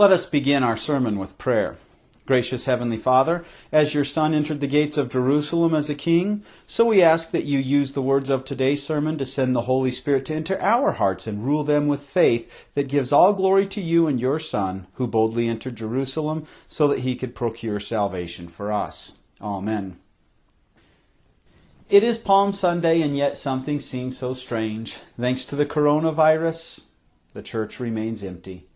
[0.00, 1.76] Let us begin our sermon with prayer.
[2.24, 6.86] Gracious Heavenly Father, as your Son entered the gates of Jerusalem as a king, so
[6.86, 10.24] we ask that you use the words of today's sermon to send the Holy Spirit
[10.24, 14.06] to enter our hearts and rule them with faith that gives all glory to you
[14.06, 19.18] and your Son, who boldly entered Jerusalem so that he could procure salvation for us.
[19.38, 19.98] Amen.
[21.90, 24.96] It is Palm Sunday, and yet something seems so strange.
[25.20, 26.84] Thanks to the coronavirus,
[27.34, 28.69] the church remains empty.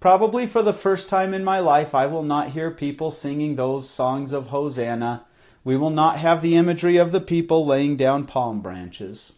[0.00, 3.90] Probably for the first time in my life, I will not hear people singing those
[3.90, 5.24] songs of Hosanna.
[5.64, 9.32] We will not have the imagery of the people laying down palm branches.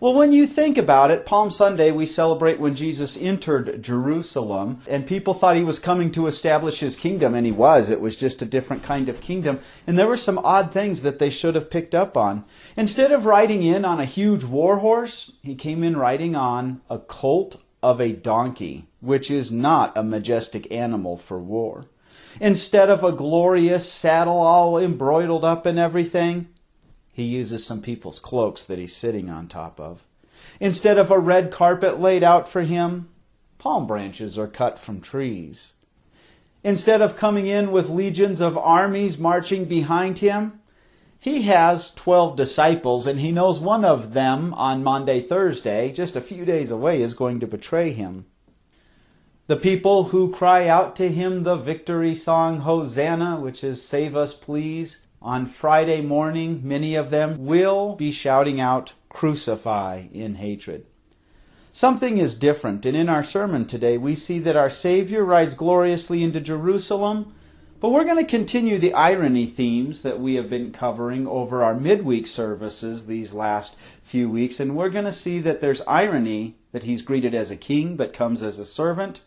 [0.00, 5.06] Well, when you think about it, Palm Sunday we celebrate when Jesus entered Jerusalem, and
[5.06, 7.90] people thought he was coming to establish his kingdom, and he was.
[7.90, 9.60] It was just a different kind of kingdom.
[9.86, 12.44] And there were some odd things that they should have picked up on.
[12.78, 16.98] Instead of riding in on a huge war horse, he came in riding on a
[16.98, 21.86] colt of a donkey, which is not a majestic animal for war.
[22.40, 26.48] Instead of a glorious saddle all embroidered up and everything,
[27.12, 30.02] he uses some people's cloaks that he's sitting on top of.
[30.60, 33.08] Instead of a red carpet laid out for him,
[33.58, 35.74] palm branches are cut from trees.
[36.64, 40.60] Instead of coming in with legions of armies marching behind him,
[41.22, 46.20] he has 12 disciples, and he knows one of them on Monday, Thursday, just a
[46.20, 48.26] few days away, is going to betray him.
[49.46, 54.34] The people who cry out to him the victory song, Hosanna, which is Save Us
[54.34, 60.86] Please, on Friday morning, many of them will be shouting out, Crucify in hatred.
[61.70, 66.24] Something is different, and in our sermon today, we see that our Savior rides gloriously
[66.24, 67.32] into Jerusalem
[67.82, 71.74] but we're going to continue the irony themes that we have been covering over our
[71.74, 76.84] midweek services these last few weeks, and we're going to see that there's irony that
[76.84, 79.22] he's greeted as a king but comes as a servant,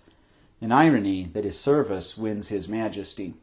[0.62, 3.34] and irony that his service wins his majesty.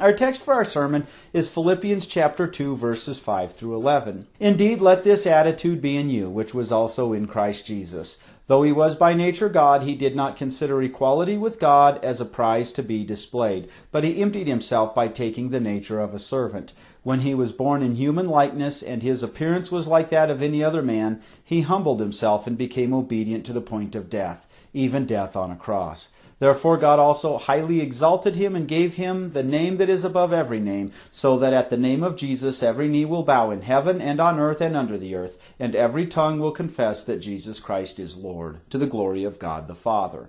[0.00, 4.26] Our text for our sermon is Philippians chapter 2 verses 5 through 11.
[4.40, 8.72] Indeed, let this attitude be in you, which was also in Christ Jesus Though he
[8.72, 12.82] was by nature God, he did not consider equality with God as a prize to
[12.82, 16.74] be displayed, but he emptied himself by taking the nature of a servant.
[17.02, 20.62] When he was born in human likeness, and his appearance was like that of any
[20.62, 25.36] other man, he humbled himself and became obedient to the point of death, even death
[25.36, 26.10] on a cross.
[26.38, 30.60] Therefore God also highly exalted him and gave him the name that is above every
[30.60, 34.20] name, so that at the name of Jesus every knee will bow in heaven and
[34.20, 38.16] on earth and under the earth, and every tongue will confess that Jesus Christ is
[38.16, 40.28] Lord, to the glory of God the Father.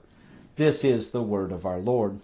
[0.55, 2.19] This is the word of our Lord.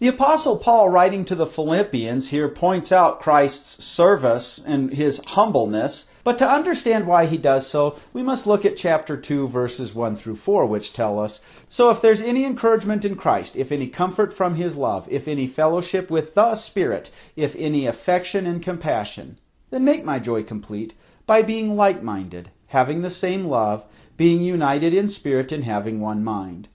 [0.00, 6.10] The Apostle Paul, writing to the Philippians, here points out Christ's service and his humbleness.
[6.24, 10.16] But to understand why he does so, we must look at chapter 2, verses 1
[10.16, 14.32] through 4, which tell us So if there's any encouragement in Christ, if any comfort
[14.32, 19.84] from his love, if any fellowship with the Spirit, if any affection and compassion, then
[19.84, 20.94] make my joy complete
[21.26, 23.84] by being like minded, having the same love,
[24.16, 26.68] being united in spirit, and having one mind.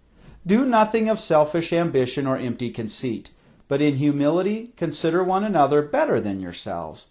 [0.47, 3.31] Do nothing of selfish ambition or empty conceit,
[3.67, 7.07] but in humility consider one another better than yourselves.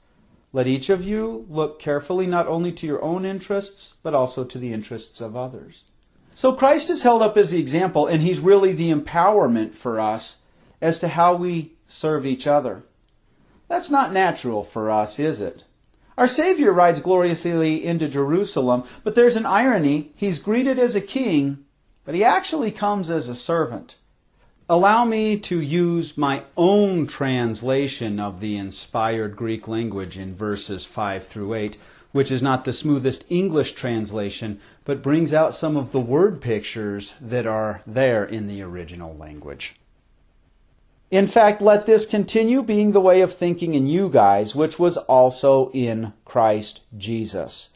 [0.52, 4.58] Let each of you look carefully not only to your own interests, but also to
[4.58, 5.82] the interests of others.
[6.32, 10.36] So Christ is held up as the example, and he's really the empowerment for us
[10.80, 12.84] as to how we serve each other.
[13.66, 15.64] That's not natural for us, is it?
[16.16, 20.12] Our Savior rides gloriously into Jerusalem, but there's an irony.
[20.14, 21.63] He's greeted as a king,
[22.04, 23.96] but he actually comes as a servant.
[24.68, 31.26] Allow me to use my own translation of the inspired Greek language in verses 5
[31.26, 31.76] through 8,
[32.12, 37.14] which is not the smoothest English translation, but brings out some of the word pictures
[37.20, 39.74] that are there in the original language.
[41.10, 44.96] In fact, let this continue being the way of thinking in you guys, which was
[44.96, 47.70] also in Christ Jesus,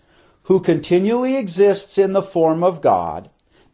[0.45, 3.28] who continually exists in the form of God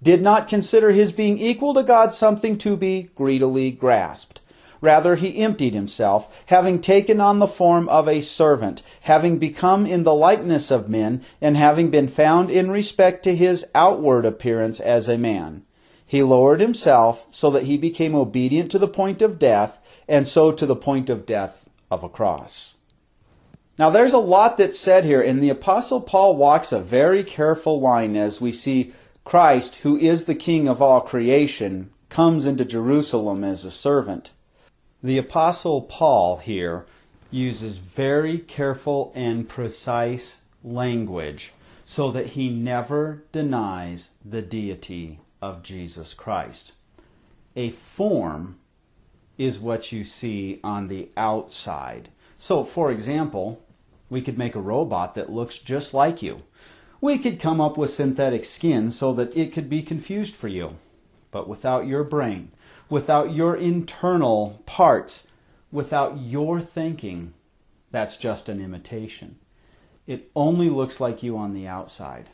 [0.05, 4.41] did not consider his being equal to God something to be greedily grasped.
[4.81, 10.03] Rather, he emptied himself, having taken on the form of a servant, having become in
[10.03, 15.09] the likeness of men, and having been found in respect to his outward appearance as
[15.09, 15.63] a man.
[16.05, 20.53] He lowered himself so that he became obedient to the point of death, and so
[20.53, 22.77] to the point of death of a cross.
[23.79, 27.81] Now, there's a lot that's said here, and the Apostle Paul walks a very careful
[27.81, 28.93] line as we see
[29.25, 34.33] Christ, who is the King of all creation, comes into Jerusalem as a servant.
[35.03, 36.87] The Apostle Paul here
[37.31, 41.53] uses very careful and precise language
[41.85, 46.73] so that he never denies the deity of Jesus Christ.
[47.57, 48.57] A form
[49.37, 52.09] is what you see on the outside.
[52.39, 53.61] So, for example,
[54.09, 56.43] we could make a robot that looks just like you.
[57.05, 60.79] We could come up with synthetic skin so that it could be confused for you.
[61.31, 62.51] But without your brain,
[62.89, 65.27] without your internal parts,
[65.71, 67.35] without your thinking,
[67.91, 69.37] that's just an imitation.
[70.07, 72.31] It only looks like you on the outside.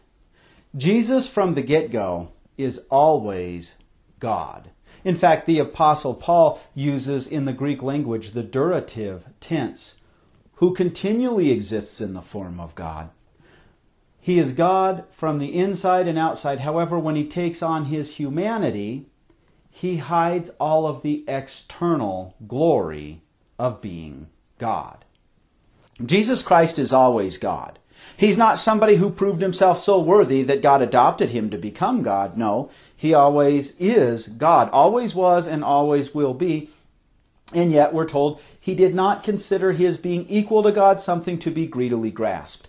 [0.77, 3.75] Jesus from the get go is always
[4.21, 4.71] God.
[5.03, 9.97] In fact, the Apostle Paul uses in the Greek language the durative tense,
[10.59, 13.11] who continually exists in the form of God.
[14.21, 16.61] He is God from the inside and outside.
[16.61, 19.07] However, when he takes on his humanity,
[19.71, 23.23] he hides all of the external glory
[23.59, 24.29] of being
[24.59, 25.05] God.
[26.05, 27.79] Jesus Christ is always God.
[28.17, 32.37] He's not somebody who proved himself so worthy that God adopted him to become God.
[32.37, 36.71] No, he always is God, always was and always will be.
[37.53, 41.51] And yet we're told he did not consider his being equal to God something to
[41.51, 42.69] be greedily grasped.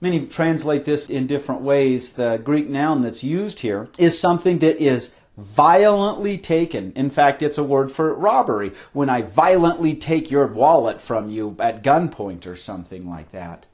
[0.00, 2.12] Many translate this in different ways.
[2.12, 6.92] The Greek noun that's used here is something that is violently taken.
[6.92, 8.72] In fact, it's a word for robbery.
[8.92, 13.66] When I violently take your wallet from you at gunpoint or something like that.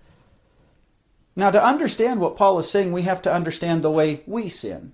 [1.34, 4.92] Now, to understand what Paul is saying, we have to understand the way we sin.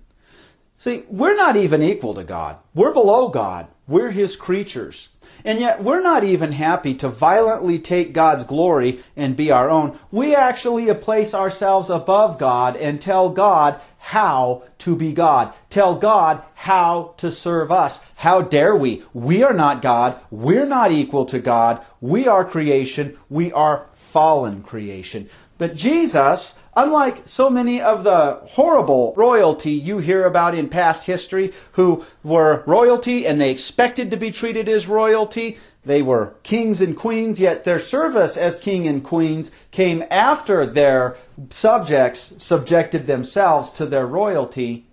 [0.79, 2.55] See, we're not even equal to God.
[2.73, 3.67] We're below God.
[3.85, 5.09] We're His creatures.
[5.43, 9.99] And yet, we're not even happy to violently take God's glory and be our own.
[10.09, 15.53] We actually place ourselves above God and tell God how to be God.
[15.69, 18.01] Tell God how to serve us.
[18.15, 19.03] How dare we?
[19.13, 20.21] We are not God.
[20.31, 21.85] We're not equal to God.
[21.99, 23.17] We are creation.
[23.29, 25.29] We are fallen creation.
[25.59, 31.51] But Jesus, unlike so many of the horrible royalty you hear about in past history
[31.73, 36.95] who were royalty and they expected to be treated as royalty, they were kings and
[36.95, 41.17] queens, yet their service as king and queens came after their
[41.49, 44.85] subjects subjected themselves to their royalty.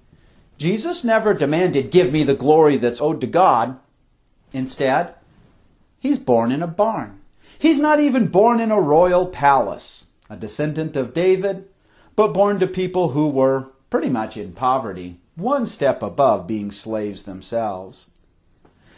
[0.58, 3.78] Jesus never demanded, Give me the glory that's owed to God.
[4.52, 5.14] Instead,
[6.00, 7.20] he's born in a barn.
[7.56, 11.68] He's not even born in a royal palace a descendant of David,
[12.14, 17.24] but born to people who were pretty much in poverty, one step above being slaves
[17.24, 18.10] themselves.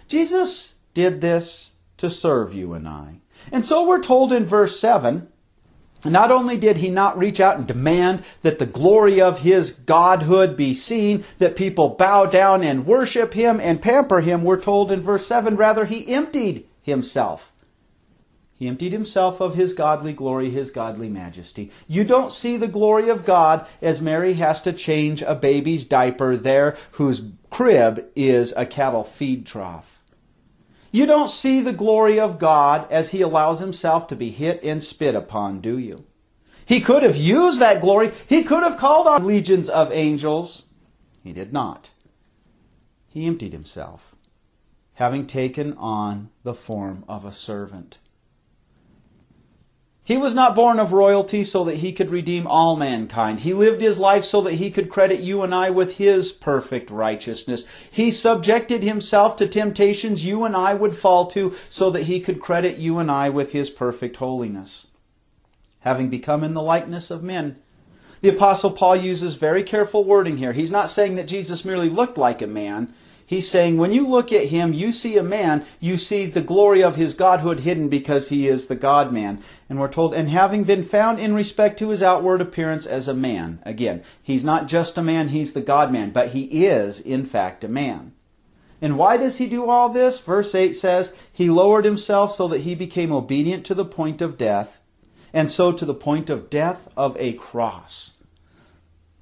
[0.07, 3.21] Jesus did this to serve you and I.
[3.53, 5.29] And so we're told in verse 7
[6.05, 10.57] not only did he not reach out and demand that the glory of his godhood
[10.57, 15.01] be seen, that people bow down and worship him and pamper him, we're told in
[15.01, 17.53] verse 7, rather he emptied himself.
[18.59, 21.71] He emptied himself of his godly glory, his godly majesty.
[21.87, 26.37] You don't see the glory of God as Mary has to change a baby's diaper
[26.37, 30.03] there whose crib is a cattle feed trough.
[30.91, 34.83] You don't see the glory of God as he allows himself to be hit and
[34.83, 36.05] spit upon, do you?
[36.67, 38.13] He could have used that glory.
[38.27, 40.67] He could have called on legions of angels.
[41.23, 41.91] He did not.
[43.07, 44.17] He emptied himself,
[44.95, 47.99] having taken on the form of a servant.
[50.09, 53.41] He was not born of royalty so that he could redeem all mankind.
[53.41, 56.91] He lived his life so that he could credit you and I with his perfect
[56.91, 57.67] righteousness.
[57.91, 62.41] He subjected himself to temptations you and I would fall to so that he could
[62.41, 64.87] credit you and I with his perfect holiness.
[65.81, 67.57] Having become in the likeness of men,
[68.23, 70.55] the Apostle Paul uses very careful wording here.
[70.55, 72.95] He's not saying that Jesus merely looked like a man.
[73.29, 76.83] He's saying when you look at him, you see a man, you see the glory
[76.83, 79.43] of his godhood hidden because he is the God man.
[79.69, 83.13] And we're told, and having been found in respect to his outward appearance as a
[83.13, 83.59] man.
[83.67, 87.65] Again, he's not just a man, he's the God man, but he is, in fact,
[87.65, 88.13] a man.
[88.81, 90.21] And why does he do all this?
[90.21, 94.39] Verse 8 says, He lowered himself so that he became obedient to the point of
[94.39, 94.81] death,
[95.35, 98.15] and so to the point of death of a cross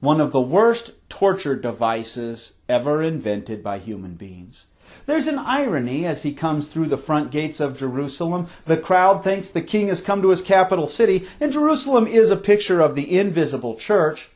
[0.01, 4.67] one of the worst torture devices ever invented by human beings.
[5.07, 8.49] There's an irony as he comes through the front gates of Jerusalem.
[8.67, 12.37] The crowd thinks the king has come to his capital city, and Jerusalem is a
[12.37, 14.31] picture of the invisible church.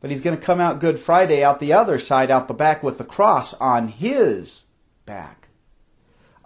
[0.00, 2.82] But he's going to come out Good Friday out the other side, out the back,
[2.82, 4.64] with the cross on his
[5.06, 5.43] back.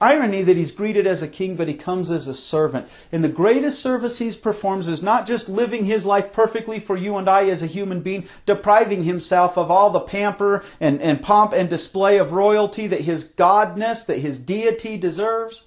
[0.00, 2.88] Irony that he's greeted as a king, but he comes as a servant.
[3.10, 7.16] And the greatest service he performs is not just living his life perfectly for you
[7.16, 11.52] and I as a human being, depriving himself of all the pamper and, and pomp
[11.52, 15.64] and display of royalty that his godness, that his deity deserves.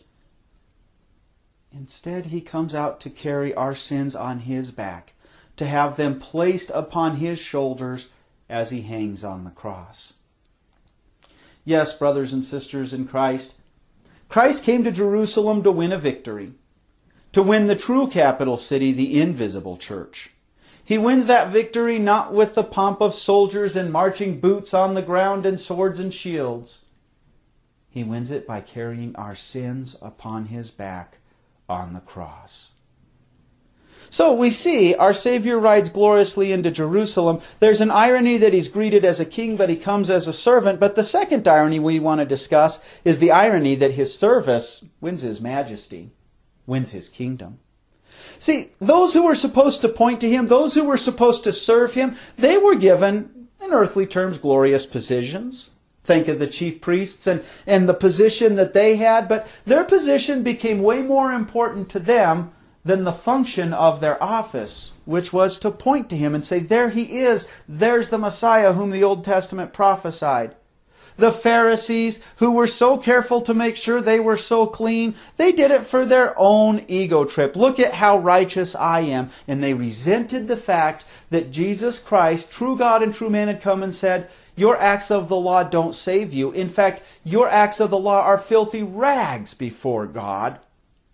[1.74, 5.14] Instead, he comes out to carry our sins on his back,
[5.58, 8.10] to have them placed upon his shoulders
[8.50, 10.14] as he hangs on the cross.
[11.64, 13.54] Yes, brothers and sisters in Christ,
[14.32, 16.54] Christ came to Jerusalem to win a victory,
[17.34, 20.30] to win the true capital city, the invisible church.
[20.86, 25.02] He wins that victory not with the pomp of soldiers and marching boots on the
[25.02, 26.86] ground and swords and shields.
[27.90, 31.18] He wins it by carrying our sins upon his back
[31.68, 32.72] on the cross.
[34.12, 37.40] So we see our Savior rides gloriously into Jerusalem.
[37.62, 40.82] There's an irony that he's greeted as a king, but he comes as a servant.
[40.82, 45.22] But the second irony we want to discuss is the irony that his service wins
[45.22, 46.12] his majesty,
[46.68, 47.60] wins his kingdom.
[48.38, 51.94] See, those who were supposed to point to him, those who were supposed to serve
[51.94, 55.72] him, they were given, in earthly terms, glorious positions.
[56.04, 60.44] Think of the chief priests and, and the position that they had, but their position
[60.44, 62.52] became way more important to them
[62.84, 66.90] than the function of their office, which was to point to him and say, There
[66.90, 70.56] he is, there's the Messiah whom the Old Testament prophesied.
[71.18, 75.70] The Pharisees, who were so careful to make sure they were so clean, they did
[75.70, 77.56] it for their own ego trip.
[77.56, 79.30] Look at how righteous I am.
[79.48, 83.84] And they resented the fact that Jesus Christ, true God and true man, had come
[83.84, 86.52] and said, Your acts of the law don't save you.
[86.54, 90.60] In fact, your acts of the law are filthy rags before God.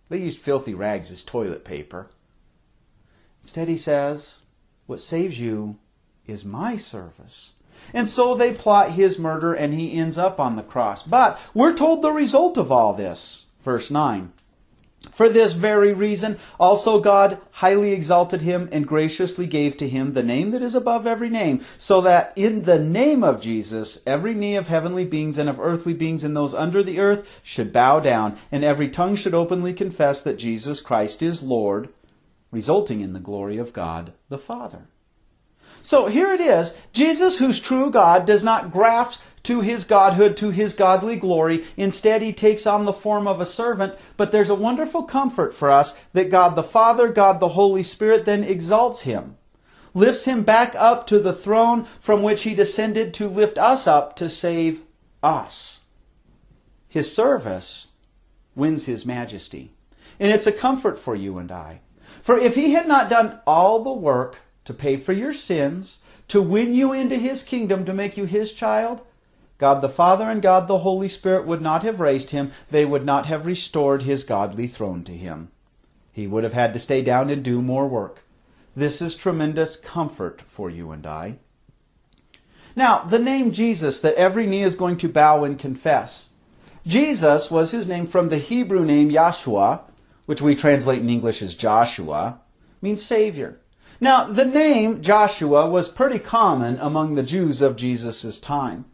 [0.09, 2.09] They used filthy rags as toilet paper.
[3.41, 4.43] Instead, he says,
[4.85, 5.77] What saves you
[6.25, 7.51] is my service.
[7.93, 11.03] And so they plot his murder and he ends up on the cross.
[11.03, 13.45] But we're told the result of all this.
[13.61, 14.33] Verse 9.
[15.17, 20.21] For this very reason, also God highly exalted him and graciously gave to him the
[20.21, 24.55] name that is above every name, so that in the name of Jesus, every knee
[24.55, 28.37] of heavenly beings and of earthly beings and those under the earth should bow down,
[28.51, 31.89] and every tongue should openly confess that Jesus Christ is Lord,
[32.51, 34.85] resulting in the glory of God the Father.
[35.81, 36.77] So here it is.
[36.93, 41.63] Jesus, who's true God, does not graft to his godhood, to his godly glory.
[41.77, 43.95] Instead, he takes on the form of a servant.
[44.17, 48.25] But there's a wonderful comfort for us that God the Father, God the Holy Spirit
[48.25, 49.37] then exalts him,
[49.93, 54.17] lifts him back up to the throne from which he descended to lift us up
[54.17, 54.81] to save
[55.23, 55.83] us.
[56.89, 57.93] His service
[58.53, 59.71] wins his majesty.
[60.19, 61.79] And it's a comfort for you and I.
[62.21, 66.41] For if he had not done all the work to pay for your sins, to
[66.41, 69.03] win you into his kingdom, to make you his child,
[69.57, 72.51] God the Father and God the Holy Spirit would not have raised him.
[72.69, 75.49] They would not have restored his godly throne to him.
[76.11, 78.23] He would have had to stay down and do more work.
[78.75, 81.39] This is tremendous comfort for you and I.
[82.75, 86.29] Now, the name Jesus that every knee is going to bow and confess.
[86.85, 89.81] Jesus was his name from the Hebrew name Yahshua,
[90.27, 92.39] which we translate in English as Joshua,
[92.81, 93.59] means Savior.
[93.99, 98.85] Now, the name Joshua was pretty common among the Jews of Jesus' time.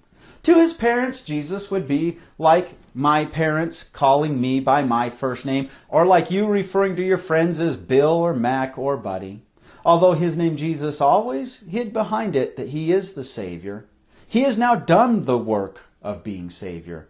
[0.43, 5.69] To his parents, Jesus would be like my parents calling me by my first name,
[5.87, 9.41] or like you referring to your friends as Bill or Mac or Buddy.
[9.85, 13.85] Although his name Jesus always hid behind it that he is the Savior,
[14.27, 17.07] he has now done the work of being Savior.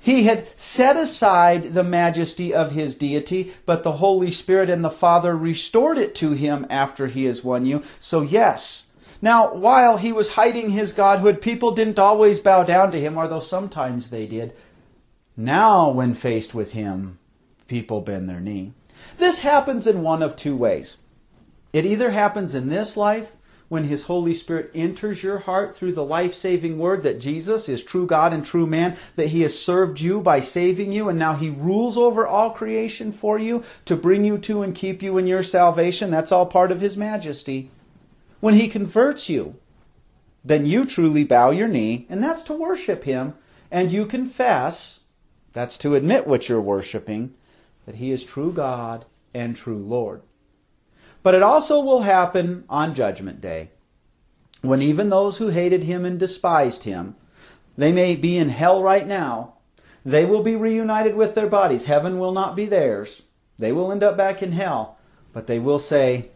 [0.00, 4.90] He had set aside the majesty of his deity, but the Holy Spirit and the
[4.90, 7.82] Father restored it to him after he has won you.
[7.98, 8.85] So, yes.
[9.22, 13.40] Now, while he was hiding his godhood, people didn't always bow down to him, although
[13.40, 14.52] sometimes they did.
[15.36, 17.18] Now, when faced with him,
[17.68, 18.72] people bend their knee.
[19.18, 20.98] This happens in one of two ways.
[21.72, 23.36] It either happens in this life
[23.68, 27.82] when His Holy Spirit enters your heart through the life saving word that Jesus is
[27.82, 31.34] true God and true man, that He has served you by saving you, and now
[31.34, 35.26] He rules over all creation for you to bring you to and keep you in
[35.26, 36.10] your salvation.
[36.10, 37.70] That's all part of His majesty.
[38.40, 39.56] When He converts you,
[40.44, 43.34] then you truly bow your knee, and that's to worship Him,
[43.70, 45.00] and you confess,
[45.52, 47.34] that's to admit what you're worshiping,
[47.84, 50.22] that He is true God and true Lord.
[51.22, 53.70] But it also will happen on Judgment Day,
[54.62, 57.16] when even those who hated him and despised him,
[57.76, 59.54] they may be in hell right now,
[60.04, 61.86] they will be reunited with their bodies.
[61.86, 63.22] Heaven will not be theirs.
[63.58, 64.98] They will end up back in hell,
[65.32, 66.30] but they will say,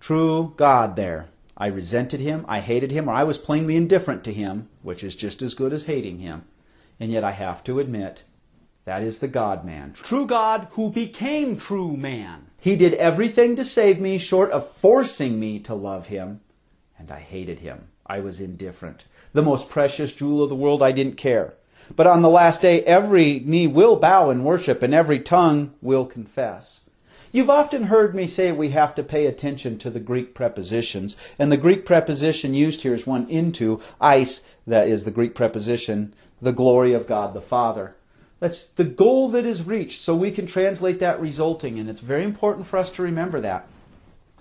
[0.00, 1.28] True God there.
[1.56, 5.14] I resented him, I hated him, or I was plainly indifferent to him, which is
[5.14, 6.44] just as good as hating him.
[6.98, 8.24] And yet I have to admit,
[8.86, 9.92] that is the God man.
[9.92, 12.46] True God who became true man.
[12.58, 16.40] He did everything to save me short of forcing me to love him.
[16.98, 17.88] And I hated him.
[18.06, 19.04] I was indifferent.
[19.34, 21.54] The most precious jewel of the world, I didn't care.
[21.94, 26.06] But on the last day, every knee will bow in worship and every tongue will
[26.06, 26.80] confess.
[27.32, 31.52] You've often heard me say we have to pay attention to the Greek prepositions, and
[31.52, 36.52] the Greek preposition used here is one into, eis, that is the Greek preposition the
[36.52, 37.94] glory of God the Father.
[38.40, 42.24] That's the goal that is reached, so we can translate that resulting, and it's very
[42.24, 43.68] important for us to remember that.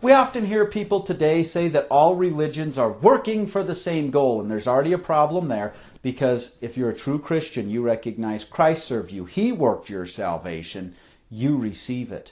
[0.02, 4.42] We often hear people today say that all religions are working for the same goal,
[4.42, 8.86] and there's already a problem there because if you're a true Christian, you recognize Christ
[8.86, 10.96] served you, He worked your salvation,
[11.30, 12.32] you receive it.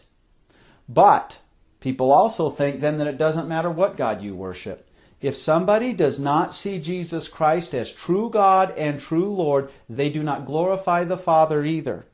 [0.90, 1.40] But
[1.80, 4.88] people also think then that it doesn't matter what God you worship.
[5.20, 10.22] If somebody does not see Jesus Christ as true God and true Lord, they do
[10.22, 12.06] not glorify the Father either.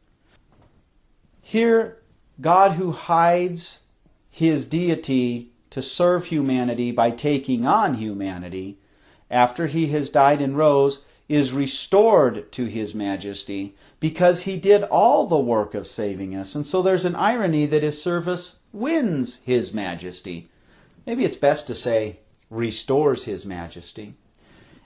[1.42, 2.02] Here,
[2.40, 3.82] God who hides
[4.30, 8.78] his deity to serve humanity by taking on humanity,
[9.30, 15.28] after he has died and rose, is restored to his majesty because he did all
[15.28, 16.56] the work of saving us.
[16.56, 20.50] And so there's an irony that his service wins his majesty.
[21.06, 24.16] Maybe it's best to say restores his majesty.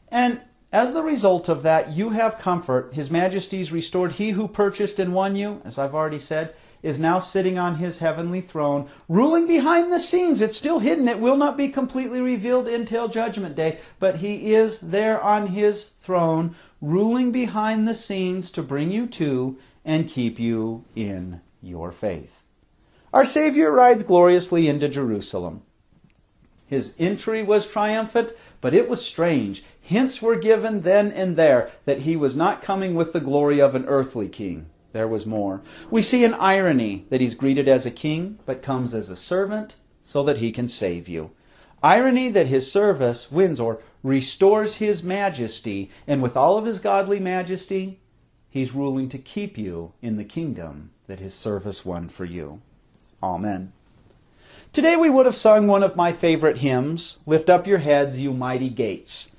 [0.10, 0.41] And
[0.72, 2.94] as the result of that, you have comfort.
[2.94, 4.13] His majesty's restored.
[4.13, 6.53] He who purchased and won you, as I've already said,
[6.84, 10.41] is now sitting on his heavenly throne, ruling behind the scenes.
[10.41, 11.08] It's still hidden.
[11.08, 15.91] It will not be completely revealed until Judgment Day, but he is there on his
[16.01, 22.44] throne, ruling behind the scenes to bring you to and keep you in your faith.
[23.18, 25.64] Our Savior rides gloriously into Jerusalem.
[26.68, 28.32] His entry was triumphant,
[28.62, 29.64] but it was strange.
[29.82, 33.74] Hints were given then and there that he was not coming with the glory of
[33.74, 34.68] an earthly king.
[34.94, 35.64] There was more.
[35.90, 39.74] We see an irony that he's greeted as a king, but comes as a servant
[40.04, 41.32] so that he can save you.
[41.82, 47.20] Irony that his service wins or restores his majesty, and with all of his godly
[47.20, 48.00] majesty,
[48.48, 52.62] he's ruling to keep you in the kingdom that his service won for you.
[53.22, 53.74] Amen.
[54.74, 58.32] Today we would have sung one of my favorite hymns, Lift Up Your Heads, You
[58.32, 59.32] Mighty Gates.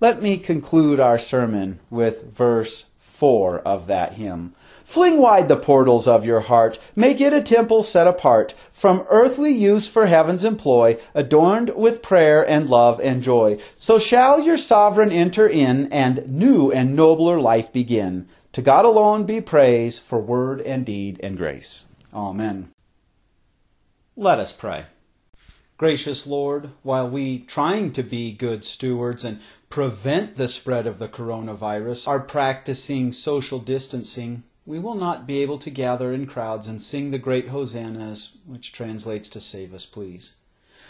[0.00, 4.54] Let me conclude our sermon with verse 4 of that hymn.
[4.84, 9.50] Fling wide the portals of your heart, make it a temple set apart, from earthly
[9.50, 13.58] use for heaven's employ, adorned with prayer and love and joy.
[13.78, 18.28] So shall your sovereign enter in, and new and nobler life begin.
[18.52, 21.88] To God alone be praise for word and deed and grace.
[22.12, 22.70] Amen.
[24.18, 24.86] Let us pray.
[25.76, 31.06] Gracious Lord, while we, trying to be good stewards and prevent the spread of the
[31.06, 36.80] coronavirus, are practicing social distancing, we will not be able to gather in crowds and
[36.80, 40.36] sing the great hosannas, which translates to save us, please.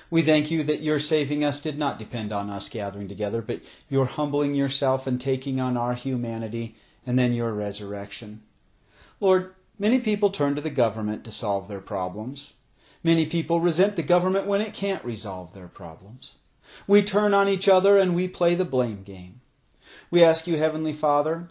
[0.08, 3.60] We thank you that your saving us did not depend on us gathering together, but
[3.88, 8.42] your humbling yourself and taking on our humanity, and then your resurrection.
[9.18, 12.54] Lord, many people turn to the government to solve their problems.
[13.07, 16.35] Many people resent the government when it can't resolve their problems.
[16.88, 19.42] We turn on each other and we play the blame game.
[20.11, 21.49] We ask you, Heavenly Father,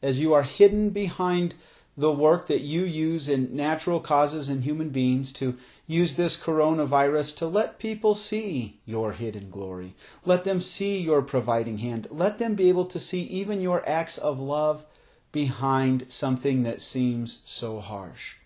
[0.00, 1.56] as you are hidden behind
[1.96, 7.36] the work that you use in natural causes and human beings to use this coronavirus
[7.38, 9.96] to let people see your hidden glory.
[10.24, 12.06] Let them see your providing hand.
[12.12, 14.84] Let them be able to see even your acts of love
[15.32, 18.36] behind something that seems so harsh.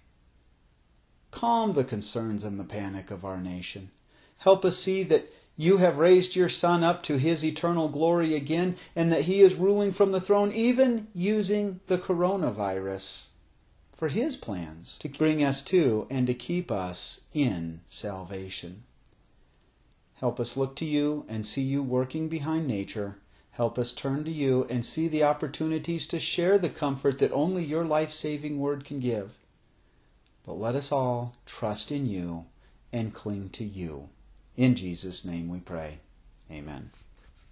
[1.30, 3.90] Calm the concerns and the panic of our nation.
[4.38, 8.76] Help us see that you have raised your Son up to his eternal glory again,
[8.96, 13.26] and that he is ruling from the throne, even using the coronavirus
[13.92, 18.84] for his plans to bring us to and to keep us in salvation.
[20.14, 23.18] Help us look to you and see you working behind nature.
[23.50, 27.62] Help us turn to you and see the opportunities to share the comfort that only
[27.62, 29.36] your life saving word can give.
[30.50, 32.46] But let us all trust in you
[32.92, 34.08] and cling to you.
[34.56, 36.00] In Jesus' name we pray.
[36.50, 36.90] Amen.